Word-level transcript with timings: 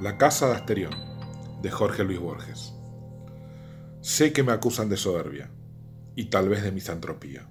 La 0.00 0.16
casa 0.16 0.48
de 0.48 0.54
Asterión, 0.54 0.94
de 1.60 1.70
Jorge 1.70 2.04
Luis 2.04 2.18
Borges. 2.18 2.72
Sé 4.00 4.32
que 4.32 4.42
me 4.42 4.52
acusan 4.52 4.88
de 4.88 4.96
soberbia, 4.96 5.50
y 6.16 6.30
tal 6.30 6.48
vez 6.48 6.62
de 6.62 6.72
misantropía, 6.72 7.50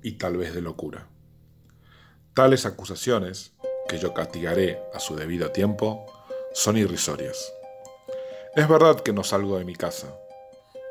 y 0.00 0.12
tal 0.12 0.36
vez 0.36 0.54
de 0.54 0.62
locura. 0.62 1.08
Tales 2.34 2.66
acusaciones, 2.66 3.56
que 3.88 3.98
yo 3.98 4.14
castigaré 4.14 4.78
a 4.94 5.00
su 5.00 5.16
debido 5.16 5.50
tiempo, 5.50 6.06
son 6.52 6.76
irrisorias. 6.76 7.52
Es 8.54 8.68
verdad 8.68 9.00
que 9.00 9.12
no 9.12 9.24
salgo 9.24 9.58
de 9.58 9.64
mi 9.64 9.74
casa, 9.74 10.16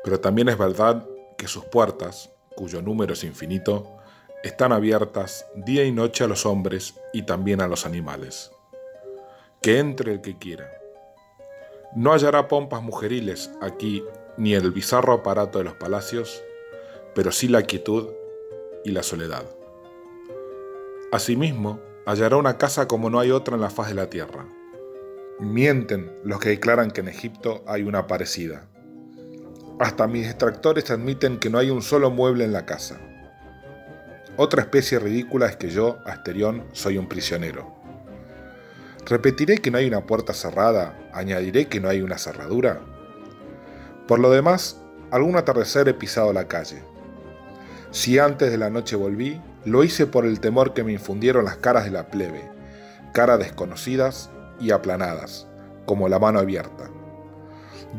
pero 0.04 0.20
también 0.20 0.50
es 0.50 0.58
verdad 0.58 1.08
que 1.38 1.48
sus 1.48 1.64
puertas, 1.64 2.28
cuyo 2.54 2.82
número 2.82 3.14
es 3.14 3.24
infinito, 3.24 3.96
están 4.44 4.72
abiertas 4.72 5.46
día 5.54 5.84
y 5.84 5.90
noche 5.90 6.24
a 6.24 6.28
los 6.28 6.44
hombres 6.44 6.96
y 7.14 7.22
también 7.22 7.62
a 7.62 7.66
los 7.66 7.86
animales 7.86 8.50
que 9.66 9.80
entre 9.80 10.12
el 10.12 10.20
que 10.20 10.38
quiera. 10.38 10.70
No 11.96 12.12
hallará 12.12 12.46
pompas 12.46 12.84
mujeriles 12.84 13.50
aquí 13.60 14.04
ni 14.36 14.54
el 14.54 14.70
bizarro 14.70 15.12
aparato 15.12 15.58
de 15.58 15.64
los 15.64 15.74
palacios, 15.74 16.40
pero 17.16 17.32
sí 17.32 17.48
la 17.48 17.62
quietud 17.62 18.10
y 18.84 18.92
la 18.92 19.02
soledad. 19.02 19.42
Asimismo, 21.10 21.80
hallará 22.06 22.36
una 22.36 22.58
casa 22.58 22.86
como 22.86 23.10
no 23.10 23.18
hay 23.18 23.32
otra 23.32 23.56
en 23.56 23.60
la 23.60 23.70
faz 23.70 23.88
de 23.88 23.96
la 23.96 24.08
tierra. 24.08 24.46
Mienten 25.40 26.16
los 26.22 26.38
que 26.38 26.50
declaran 26.50 26.92
que 26.92 27.00
en 27.00 27.08
Egipto 27.08 27.64
hay 27.66 27.82
una 27.82 28.06
parecida. 28.06 28.68
Hasta 29.80 30.06
mis 30.06 30.26
extractores 30.26 30.92
admiten 30.92 31.40
que 31.40 31.50
no 31.50 31.58
hay 31.58 31.70
un 31.70 31.82
solo 31.82 32.12
mueble 32.12 32.44
en 32.44 32.52
la 32.52 32.66
casa. 32.66 33.00
Otra 34.36 34.62
especie 34.62 35.00
ridícula 35.00 35.46
es 35.46 35.56
que 35.56 35.70
yo, 35.70 35.98
Asterión, 36.06 36.68
soy 36.70 36.98
un 36.98 37.08
prisionero. 37.08 37.75
Repetiré 39.08 39.58
que 39.58 39.70
no 39.70 39.78
hay 39.78 39.86
una 39.86 40.04
puerta 40.04 40.34
cerrada, 40.34 40.98
añadiré 41.12 41.68
que 41.68 41.78
no 41.78 41.88
hay 41.88 42.02
una 42.02 42.18
cerradura. 42.18 42.80
Por 44.08 44.18
lo 44.18 44.32
demás, 44.32 44.80
algún 45.12 45.36
atardecer 45.36 45.88
he 45.88 45.94
pisado 45.94 46.32
la 46.32 46.48
calle. 46.48 46.82
Si 47.92 48.18
antes 48.18 48.50
de 48.50 48.58
la 48.58 48.68
noche 48.68 48.96
volví, 48.96 49.40
lo 49.64 49.84
hice 49.84 50.08
por 50.08 50.26
el 50.26 50.40
temor 50.40 50.74
que 50.74 50.82
me 50.82 50.92
infundieron 50.92 51.44
las 51.44 51.56
caras 51.56 51.84
de 51.84 51.92
la 51.92 52.08
plebe, 52.08 52.50
caras 53.12 53.38
desconocidas 53.38 54.28
y 54.58 54.72
aplanadas, 54.72 55.46
como 55.86 56.08
la 56.08 56.18
mano 56.18 56.40
abierta. 56.40 56.90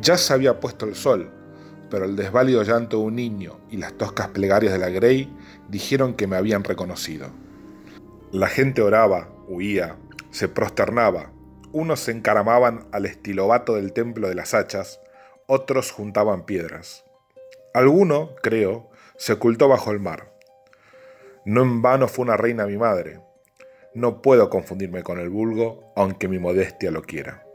Ya 0.01 0.17
se 0.17 0.33
había 0.33 0.59
puesto 0.59 0.85
el 0.85 0.95
sol, 0.95 1.31
pero 1.89 2.03
el 2.03 2.17
desválido 2.17 2.63
llanto 2.63 2.97
de 2.97 3.03
un 3.03 3.15
niño 3.15 3.61
y 3.71 3.77
las 3.77 3.93
toscas 3.93 4.27
plegarias 4.27 4.73
de 4.73 4.79
la 4.79 4.89
Grey 4.89 5.33
dijeron 5.69 6.15
que 6.15 6.27
me 6.27 6.35
habían 6.35 6.65
reconocido. 6.65 7.29
La 8.33 8.47
gente 8.47 8.81
oraba, 8.81 9.29
huía, 9.47 9.95
se 10.31 10.47
prosternaba. 10.47 11.31
Unos 11.71 11.99
se 11.99 12.11
encaramaban 12.11 12.87
al 12.91 13.05
estilobato 13.05 13.75
del 13.75 13.93
templo 13.93 14.29
de 14.29 14.35
las 14.35 14.53
hachas, 14.53 14.99
otros 15.45 15.91
juntaban 15.91 16.45
piedras. 16.45 17.05
Alguno, 17.73 18.35
creo, 18.41 18.89
se 19.17 19.33
ocultó 19.33 19.67
bajo 19.67 19.91
el 19.91 19.99
mar. 19.99 20.33
No 21.45 21.61
en 21.61 21.81
vano 21.81 22.07
fue 22.07 22.23
una 22.23 22.37
reina 22.37 22.65
mi 22.65 22.77
madre. 22.77 23.21
No 23.93 24.21
puedo 24.21 24.49
confundirme 24.49 25.03
con 25.03 25.19
el 25.19 25.29
vulgo, 25.29 25.93
aunque 25.95 26.27
mi 26.27 26.39
modestia 26.39 26.91
lo 26.91 27.01
quiera. 27.01 27.45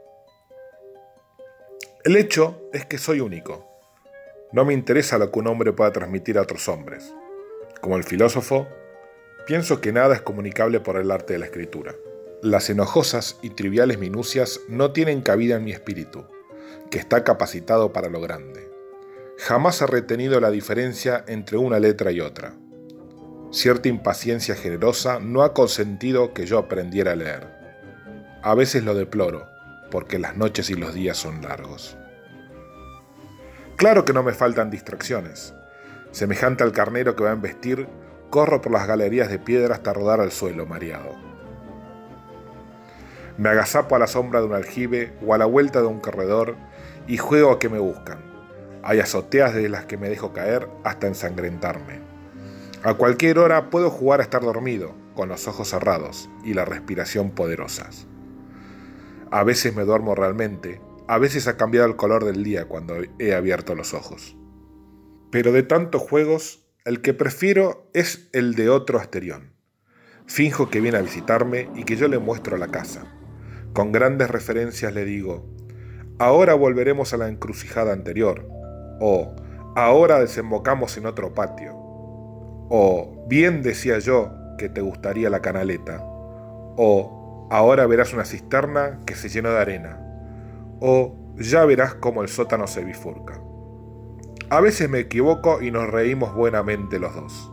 El 2.03 2.17
hecho 2.17 2.69
es 2.73 2.85
que 2.85 2.97
soy 2.97 3.21
único. 3.21 3.67
No 4.51 4.65
me 4.65 4.73
interesa 4.73 5.17
lo 5.17 5.31
que 5.31 5.39
un 5.39 5.47
hombre 5.47 5.73
pueda 5.73 5.91
transmitir 5.91 6.37
a 6.37 6.41
otros 6.41 6.67
hombres. 6.67 7.13
Como 7.81 7.97
el 7.97 8.03
filósofo, 8.03 8.67
pienso 9.47 9.81
que 9.81 9.91
nada 9.91 10.15
es 10.15 10.21
comunicable 10.21 10.79
por 10.79 10.97
el 10.97 11.11
arte 11.11 11.33
de 11.33 11.39
la 11.39 11.45
escritura. 11.45 11.93
Las 12.43 12.69
enojosas 12.69 13.39
y 13.41 13.51
triviales 13.51 13.99
minucias 13.99 14.59
no 14.67 14.91
tienen 14.91 15.21
cabida 15.21 15.55
en 15.55 15.63
mi 15.63 15.71
espíritu, 15.71 16.25
que 16.91 16.99
está 16.99 17.23
capacitado 17.23 17.93
para 17.93 18.09
lo 18.09 18.19
grande. 18.19 18.69
Jamás 19.37 19.81
he 19.81 19.87
retenido 19.87 20.41
la 20.41 20.51
diferencia 20.51 21.23
entre 21.29 21.57
una 21.57 21.79
letra 21.79 22.11
y 22.11 22.19
otra. 22.19 22.53
Cierta 23.49 23.87
impaciencia 23.87 24.55
generosa 24.55 25.21
no 25.21 25.43
ha 25.43 25.53
consentido 25.53 26.33
que 26.33 26.45
yo 26.45 26.57
aprendiera 26.57 27.13
a 27.13 27.15
leer. 27.15 27.47
A 28.41 28.53
veces 28.55 28.83
lo 28.83 28.93
deploro, 28.93 29.47
porque 29.89 30.19
las 30.19 30.35
noches 30.35 30.69
y 30.69 30.73
los 30.73 30.93
días 30.93 31.15
son 31.15 31.43
largos. 31.43 31.95
Claro 33.77 34.03
que 34.03 34.11
no 34.11 34.21
me 34.21 34.33
faltan 34.33 34.69
distracciones. 34.69 35.53
Semejante 36.11 36.65
al 36.65 36.73
carnero 36.73 37.15
que 37.15 37.23
va 37.23 37.29
a 37.29 37.35
embestir, 37.35 37.87
corro 38.29 38.59
por 38.59 38.73
las 38.73 38.85
galerías 38.85 39.29
de 39.29 39.39
piedra 39.39 39.75
hasta 39.75 39.93
rodar 39.93 40.19
al 40.19 40.33
suelo 40.33 40.65
mareado. 40.65 41.32
Me 43.37 43.49
agazapo 43.49 43.95
a 43.95 43.99
la 43.99 44.07
sombra 44.07 44.39
de 44.39 44.47
un 44.47 44.53
aljibe 44.53 45.13
o 45.25 45.33
a 45.33 45.37
la 45.37 45.45
vuelta 45.45 45.81
de 45.81 45.87
un 45.87 45.99
corredor 45.99 46.55
y 47.07 47.17
juego 47.17 47.51
a 47.51 47.59
que 47.59 47.69
me 47.69 47.79
buscan. 47.79 48.19
Hay 48.83 48.99
azoteas 48.99 49.53
de 49.53 49.69
las 49.69 49.85
que 49.85 49.97
me 49.97 50.09
dejo 50.09 50.33
caer 50.33 50.67
hasta 50.83 51.07
ensangrentarme. 51.07 52.01
A 52.83 52.95
cualquier 52.95 53.39
hora 53.39 53.69
puedo 53.69 53.89
jugar 53.89 54.19
a 54.19 54.23
estar 54.23 54.41
dormido, 54.41 54.93
con 55.15 55.29
los 55.29 55.47
ojos 55.47 55.69
cerrados 55.69 56.29
y 56.43 56.53
la 56.53 56.65
respiración 56.65 57.31
poderosas. 57.31 58.07
A 59.31 59.43
veces 59.43 59.75
me 59.75 59.83
duermo 59.83 60.15
realmente, 60.15 60.81
a 61.07 61.17
veces 61.17 61.47
ha 61.47 61.57
cambiado 61.57 61.87
el 61.87 61.95
color 61.95 62.25
del 62.25 62.43
día 62.43 62.67
cuando 62.67 62.95
he 63.19 63.33
abierto 63.33 63.73
los 63.73 63.93
ojos. 63.93 64.37
Pero 65.31 65.51
de 65.51 65.63
tantos 65.63 66.01
juegos, 66.01 66.67
el 66.85 67.01
que 67.01 67.13
prefiero 67.13 67.89
es 67.93 68.29
el 68.33 68.55
de 68.55 68.69
otro 68.69 68.99
Asterión. 68.99 69.53
Finjo 70.25 70.69
que 70.69 70.81
viene 70.81 70.97
a 70.97 71.01
visitarme 71.01 71.69
y 71.75 71.83
que 71.83 71.95
yo 71.95 72.07
le 72.07 72.19
muestro 72.19 72.57
la 72.57 72.67
casa. 72.67 73.12
Con 73.73 73.91
grandes 73.91 74.29
referencias 74.29 74.93
le 74.93 75.03
digo, 75.03 75.45
ahora 76.19 76.53
volveremos 76.53 77.11
a 77.13 77.17
la 77.17 77.27
encrucijada 77.27 77.91
anterior, 77.91 78.47
o 78.99 79.35
ahora 79.75 80.19
desembocamos 80.19 80.95
en 80.97 81.07
otro 81.07 81.33
patio, 81.33 81.71
o 81.75 83.25
bien 83.27 83.63
decía 83.63 83.97
yo 83.97 84.31
que 84.59 84.69
te 84.69 84.81
gustaría 84.81 85.31
la 85.31 85.41
canaleta, 85.41 86.01
o 86.03 87.47
ahora 87.49 87.87
verás 87.87 88.13
una 88.13 88.25
cisterna 88.25 88.99
que 89.07 89.15
se 89.15 89.29
llenó 89.29 89.49
de 89.49 89.59
arena, 89.59 89.99
o 90.79 91.15
ya 91.37 91.65
verás 91.65 91.95
cómo 91.95 92.21
el 92.21 92.29
sótano 92.29 92.67
se 92.67 92.83
bifurca. 92.83 93.41
A 94.51 94.61
veces 94.61 94.87
me 94.87 94.99
equivoco 94.99 95.63
y 95.63 95.71
nos 95.71 95.89
reímos 95.89 96.35
buenamente 96.35 96.99
los 96.99 97.15
dos. 97.15 97.51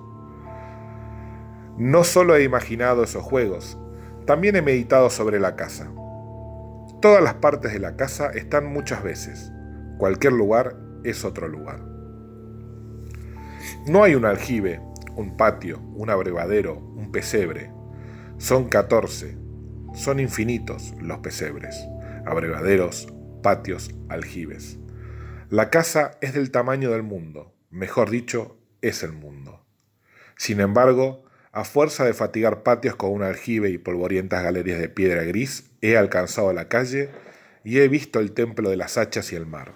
No 1.79 2.05
solo 2.05 2.37
he 2.37 2.45
imaginado 2.45 3.05
esos 3.05 3.23
juegos, 3.23 3.79
también 4.27 4.55
he 4.57 4.61
meditado 4.61 5.09
sobre 5.09 5.41
la 5.41 5.57
casa. 5.57 5.91
Todas 7.01 7.23
las 7.23 7.35
partes 7.35 7.73
de 7.73 7.79
la 7.79 7.97
casa 7.97 8.27
están 8.27 8.67
muchas 8.67 9.03
veces. 9.03 9.51
Cualquier 9.97 10.35
lugar 10.35 10.77
es 11.03 11.25
otro 11.25 11.49
lugar. 11.49 11.81
No 13.87 14.05
hay 14.05 14.15
un 14.15 14.27
aljibe, 14.27 14.83
un 15.17 15.39
patio, 15.39 15.81
un 15.95 16.11
abrevadero, 16.11 16.77
un 16.77 17.11
pesebre. 17.11 17.73
Son 18.37 18.69
14. 18.69 19.39
Son 19.95 20.21
infinitos 20.21 20.95
los 21.01 21.21
pesebres, 21.21 21.75
abrevaderos, 22.27 23.09
patios, 23.43 23.95
aljibes. 24.11 24.79
La 25.49 25.71
casa 25.71 26.19
es 26.21 26.35
del 26.35 26.51
tamaño 26.51 26.91
del 26.91 27.03
mundo, 27.03 27.55
mejor 27.71 28.11
dicho, 28.11 28.59
es 28.83 29.03
el 29.03 29.13
mundo. 29.13 29.65
Sin 30.37 30.61
embargo, 30.61 31.25
a 31.53 31.65
fuerza 31.65 32.05
de 32.05 32.15
fatigar 32.15 32.63
patios 32.63 32.95
con 32.95 33.11
un 33.11 33.23
aljibe 33.23 33.71
y 33.71 33.79
polvorientas 33.79 34.43
galerías 34.43 34.79
de 34.79 34.89
piedra 34.89 35.25
gris, 35.25 35.71
he 35.81 35.97
alcanzado 35.97 36.53
la 36.53 36.69
calle 36.69 37.11
y 37.65 37.79
he 37.79 37.89
visto 37.89 38.21
el 38.21 38.33
templo 38.33 38.71
de 38.71 38.77
las 38.77 38.97
hachas 38.97 39.33
y 39.33 39.37
el 39.37 39.47
mar. 39.47 39.73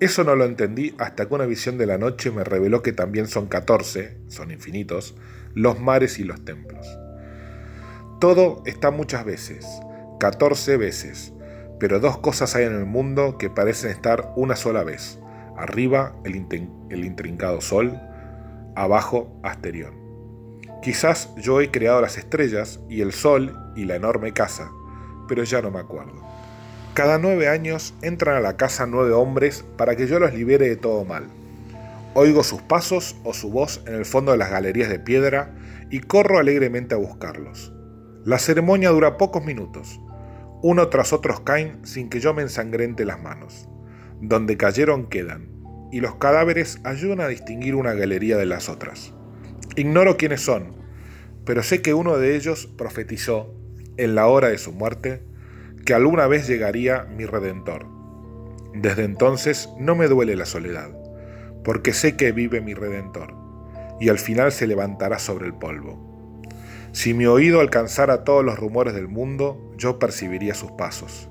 Eso 0.00 0.22
no 0.22 0.36
lo 0.36 0.44
entendí 0.44 0.94
hasta 0.98 1.26
que 1.26 1.34
una 1.34 1.46
visión 1.46 1.76
de 1.76 1.86
la 1.86 1.98
noche 1.98 2.30
me 2.30 2.44
reveló 2.44 2.82
que 2.82 2.92
también 2.92 3.26
son 3.26 3.48
catorce, 3.48 4.16
son 4.28 4.52
infinitos, 4.52 5.16
los 5.54 5.80
mares 5.80 6.20
y 6.20 6.24
los 6.24 6.44
templos. 6.44 6.86
Todo 8.20 8.62
está 8.64 8.92
muchas 8.92 9.24
veces, 9.24 9.66
catorce 10.20 10.76
veces, 10.76 11.32
pero 11.80 11.98
dos 11.98 12.18
cosas 12.18 12.54
hay 12.54 12.64
en 12.64 12.74
el 12.74 12.86
mundo 12.86 13.36
que 13.38 13.50
parecen 13.50 13.90
estar 13.90 14.32
una 14.36 14.54
sola 14.54 14.84
vez. 14.84 15.18
Arriba 15.56 16.14
el, 16.24 16.36
el 16.90 17.04
intrincado 17.04 17.60
sol, 17.60 18.00
abajo 18.76 19.40
Asterión. 19.42 20.07
Quizás 20.82 21.34
yo 21.36 21.60
he 21.60 21.70
creado 21.70 22.00
las 22.00 22.18
estrellas 22.18 22.80
y 22.88 23.00
el 23.00 23.12
sol 23.12 23.56
y 23.74 23.84
la 23.84 23.96
enorme 23.96 24.32
casa, 24.32 24.70
pero 25.26 25.42
ya 25.42 25.60
no 25.60 25.70
me 25.70 25.80
acuerdo. 25.80 26.22
Cada 26.94 27.18
nueve 27.18 27.48
años 27.48 27.94
entran 28.02 28.36
a 28.36 28.40
la 28.40 28.56
casa 28.56 28.86
nueve 28.86 29.12
hombres 29.12 29.64
para 29.76 29.96
que 29.96 30.06
yo 30.06 30.18
los 30.18 30.32
libere 30.34 30.68
de 30.68 30.76
todo 30.76 31.04
mal. 31.04 31.26
Oigo 32.14 32.42
sus 32.42 32.62
pasos 32.62 33.16
o 33.24 33.34
su 33.34 33.50
voz 33.50 33.82
en 33.86 33.94
el 33.94 34.04
fondo 34.04 34.32
de 34.32 34.38
las 34.38 34.50
galerías 34.50 34.88
de 34.88 34.98
piedra 34.98 35.54
y 35.90 36.00
corro 36.00 36.38
alegremente 36.38 36.94
a 36.94 36.98
buscarlos. 36.98 37.72
La 38.24 38.38
ceremonia 38.38 38.90
dura 38.90 39.16
pocos 39.16 39.44
minutos. 39.44 40.00
Uno 40.62 40.88
tras 40.88 41.12
otros 41.12 41.40
caen 41.40 41.84
sin 41.84 42.08
que 42.08 42.20
yo 42.20 42.34
me 42.34 42.42
ensangrente 42.42 43.04
las 43.04 43.22
manos. 43.22 43.68
Donde 44.20 44.56
cayeron 44.56 45.06
quedan, 45.06 45.48
y 45.92 46.00
los 46.00 46.16
cadáveres 46.16 46.80
ayudan 46.84 47.20
a 47.20 47.28
distinguir 47.28 47.74
una 47.74 47.94
galería 47.94 48.36
de 48.36 48.46
las 48.46 48.68
otras. 48.68 49.14
Ignoro 49.78 50.16
quiénes 50.16 50.40
son, 50.40 50.72
pero 51.44 51.62
sé 51.62 51.82
que 51.82 51.94
uno 51.94 52.16
de 52.16 52.34
ellos 52.34 52.66
profetizó, 52.66 53.54
en 53.96 54.16
la 54.16 54.26
hora 54.26 54.48
de 54.48 54.58
su 54.58 54.72
muerte, 54.72 55.22
que 55.86 55.94
alguna 55.94 56.26
vez 56.26 56.48
llegaría 56.48 57.04
mi 57.04 57.26
Redentor. 57.26 57.86
Desde 58.74 59.04
entonces 59.04 59.68
no 59.78 59.94
me 59.94 60.08
duele 60.08 60.34
la 60.34 60.46
soledad, 60.46 60.90
porque 61.62 61.92
sé 61.92 62.16
que 62.16 62.32
vive 62.32 62.60
mi 62.60 62.74
Redentor, 62.74 63.36
y 64.00 64.08
al 64.08 64.18
final 64.18 64.50
se 64.50 64.66
levantará 64.66 65.20
sobre 65.20 65.46
el 65.46 65.54
polvo. 65.54 66.42
Si 66.90 67.14
mi 67.14 67.26
oído 67.26 67.60
alcanzara 67.60 68.24
todos 68.24 68.44
los 68.44 68.58
rumores 68.58 68.94
del 68.94 69.06
mundo, 69.06 69.72
yo 69.76 70.00
percibiría 70.00 70.54
sus 70.54 70.72
pasos. 70.72 71.30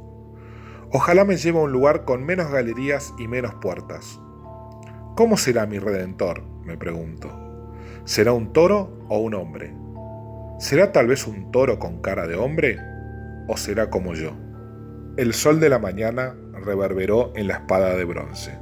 Ojalá 0.93 1.25
me 1.25 1.35
lleve 1.35 1.59
a 1.59 1.63
un 1.63 1.73
lugar 1.73 2.05
con 2.05 2.23
menos 2.23 2.49
galerías 2.49 3.13
y 3.19 3.27
menos 3.27 3.55
puertas. 3.55 4.21
¿Cómo 5.17 5.35
será 5.35 5.65
mi 5.65 5.79
redentor? 5.79 6.43
me 6.63 6.77
pregunto. 6.77 7.46
¿Será 8.07 8.31
un 8.31 8.53
toro 8.53 9.05
o 9.09 9.17
un 9.17 9.33
hombre? 9.33 9.73
¿Será 10.59 10.93
tal 10.93 11.07
vez 11.07 11.27
un 11.27 11.51
toro 11.51 11.77
con 11.77 12.01
cara 12.01 12.25
de 12.25 12.35
hombre? 12.35 12.79
¿O 13.49 13.57
será 13.57 13.89
como 13.89 14.13
yo? 14.13 14.31
El 15.17 15.33
sol 15.33 15.59
de 15.59 15.67
la 15.67 15.77
mañana 15.77 16.33
reverberó 16.53 17.33
en 17.35 17.47
la 17.49 17.55
espada 17.55 17.95
de 17.95 18.05
bronce. 18.05 18.57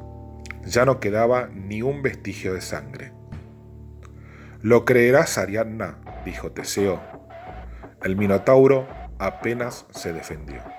Ya 0.65 0.83
no 0.83 0.99
quedaba 0.99 1.47
ni 1.53 1.83
un 1.83 2.01
vestigio 2.01 2.55
de 2.55 2.61
sangre. 2.61 3.13
Lo 4.63 4.83
creerás, 4.83 5.37
Ariadna, 5.37 5.99
dijo 6.25 6.51
Teseo. 6.51 6.99
El 8.03 8.15
Minotauro 8.15 8.87
apenas 9.19 9.85
se 9.91 10.11
defendió. 10.11 10.74